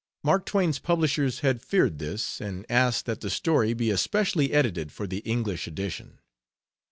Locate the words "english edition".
5.19-6.17